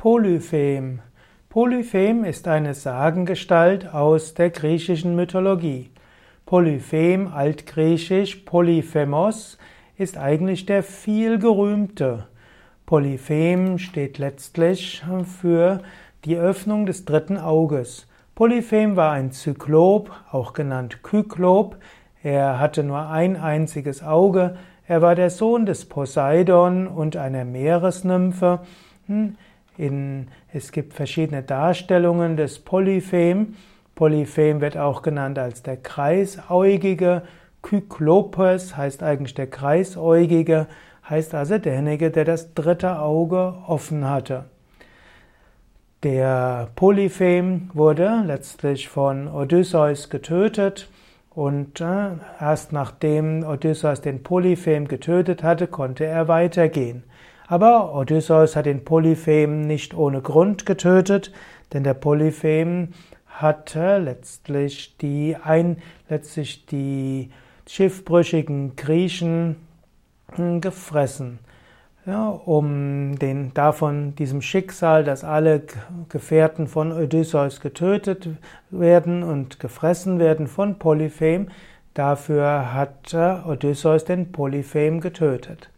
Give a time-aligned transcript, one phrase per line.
[0.00, 1.02] Polyphem.
[1.50, 5.90] Polyphem ist eine Sagengestalt aus der griechischen Mythologie.
[6.46, 9.58] Polyphem, altgriechisch Polyphemos,
[9.98, 12.28] ist eigentlich der vielgerühmte.
[12.86, 15.04] Polyphem steht letztlich
[15.38, 15.82] für
[16.24, 18.08] die Öffnung des dritten Auges.
[18.34, 21.76] Polyphem war ein Zyklop, auch genannt Kyklop.
[22.22, 24.56] Er hatte nur ein einziges Auge.
[24.86, 28.60] Er war der Sohn des Poseidon und einer Meeresnymphe.
[29.80, 33.56] In, es gibt verschiedene Darstellungen des Polyphem.
[33.94, 37.22] Polyphem wird auch genannt als der Kreisäugige.
[37.62, 40.66] Kyklopes heißt eigentlich der Kreisäugige,
[41.08, 44.44] heißt also derjenige, der das dritte Auge offen hatte.
[46.02, 50.90] Der Polyphem wurde letztlich von Odysseus getötet
[51.30, 57.02] und äh, erst nachdem Odysseus den Polyphem getötet hatte, konnte er weitergehen.
[57.50, 61.32] Aber Odysseus hat den Polyphem nicht ohne Grund getötet,
[61.72, 62.90] denn der Polyphem
[63.26, 67.30] hatte letztlich die, ein, letztlich die
[67.68, 69.56] schiffbrüchigen Griechen
[70.36, 71.40] hm, gefressen.
[72.06, 75.64] Ja, um den, davon, diesem Schicksal, dass alle
[76.08, 78.28] Gefährten von Odysseus getötet
[78.70, 81.48] werden und gefressen werden von Polyphem,
[81.94, 85.68] dafür hat Odysseus den Polyphem getötet.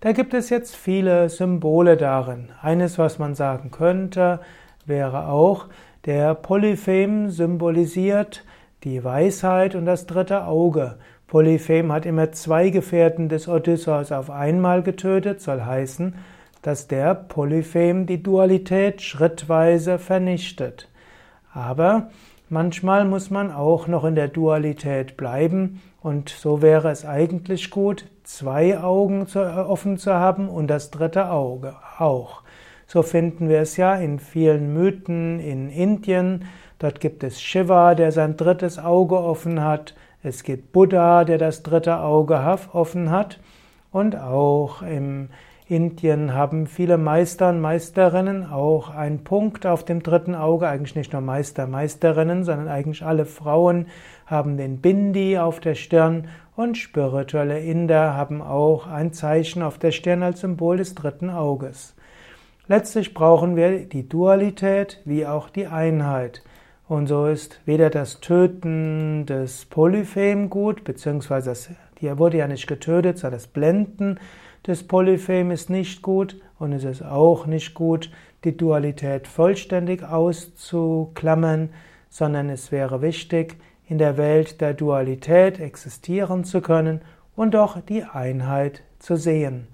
[0.00, 2.50] Da gibt es jetzt viele Symbole darin.
[2.62, 4.38] Eines, was man sagen könnte,
[4.86, 5.66] wäre auch,
[6.06, 8.44] der Polyphem symbolisiert
[8.84, 10.98] die Weisheit und das dritte Auge.
[11.26, 16.14] Polyphem hat immer zwei Gefährten des Odysseus auf einmal getötet, soll heißen,
[16.62, 20.88] dass der Polyphem die Dualität schrittweise vernichtet.
[21.52, 22.10] Aber
[22.48, 28.06] manchmal muss man auch noch in der Dualität bleiben und so wäre es eigentlich gut,
[28.24, 32.40] zwei Augen zu, äh, offen zu haben und das dritte Auge auch.
[32.86, 36.46] So finden wir es ja in vielen Mythen in Indien.
[36.78, 39.94] Dort gibt es Shiva, der sein drittes Auge offen hat.
[40.22, 43.38] Es gibt Buddha, der das dritte Auge offen hat.
[43.92, 45.28] Und auch im
[45.68, 51.12] Indien haben viele Meister und Meisterinnen auch einen Punkt auf dem dritten Auge, eigentlich nicht
[51.12, 53.86] nur Meister, Meisterinnen, sondern eigentlich alle Frauen
[54.24, 59.92] haben den Bindi auf der Stirn und spirituelle Inder haben auch ein Zeichen auf der
[59.92, 61.94] Stirn als Symbol des dritten Auges.
[62.66, 66.42] Letztlich brauchen wir die Dualität wie auch die Einheit.
[66.88, 72.66] Und so ist weder das Töten des Polyphem gut, beziehungsweise das, die wurde ja nicht
[72.66, 74.18] getötet, sondern das Blenden
[74.66, 78.10] des Polyphem ist nicht gut und es ist auch nicht gut,
[78.44, 81.70] die Dualität vollständig auszuklammern,
[82.08, 83.56] sondern es wäre wichtig,
[83.86, 87.00] in der Welt der Dualität existieren zu können
[87.34, 89.68] und doch die Einheit zu sehen.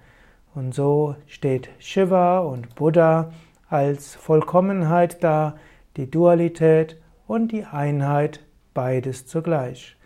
[0.55, 3.33] Und so steht Shiva und Buddha
[3.69, 5.57] als Vollkommenheit da,
[5.97, 8.41] die Dualität und die Einheit,
[8.73, 9.97] beides zugleich.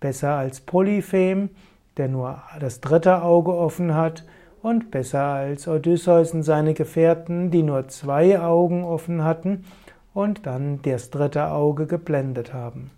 [0.00, 1.50] Besser als Polyphem,
[1.96, 4.24] der nur das dritte Auge offen hat,
[4.62, 9.64] und besser als Odysseus und seine Gefährten, die nur zwei Augen offen hatten
[10.12, 12.90] und dann das dritte Auge geblendet haben.